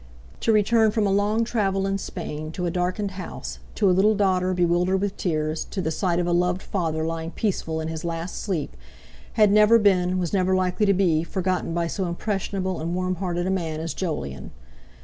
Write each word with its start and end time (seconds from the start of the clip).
To 0.39 0.51
return 0.51 0.89
from 0.89 1.05
a 1.05 1.11
long 1.11 1.43
travel 1.43 1.85
in 1.85 1.99
Spain 1.99 2.51
to 2.53 2.65
a 2.65 2.71
darkened 2.71 3.11
house, 3.11 3.59
to 3.75 3.87
a 3.87 3.91
little 3.93 4.15
daughter 4.15 4.51
bewildered 4.55 4.97
with 4.99 5.15
tears, 5.15 5.63
to 5.65 5.79
the 5.79 5.91
sight 5.91 6.17
of 6.17 6.25
a 6.25 6.31
loved 6.31 6.63
father 6.63 7.05
lying 7.05 7.29
peaceful 7.29 7.79
in 7.79 7.87
his 7.87 8.03
last 8.03 8.41
sleep, 8.41 8.75
had 9.33 9.51
never 9.51 9.77
been, 9.77 10.17
was 10.17 10.33
never 10.33 10.55
likely 10.55 10.87
to 10.87 10.93
be, 10.95 11.23
forgotten 11.23 11.75
by 11.75 11.85
so 11.85 12.07
impressionable 12.07 12.81
and 12.81 12.95
warm 12.95 13.17
hearted 13.17 13.45
a 13.45 13.51
man 13.51 13.79
as 13.79 13.93
Jolyon. 13.93 14.49